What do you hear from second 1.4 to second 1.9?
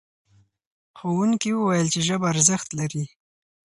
وویل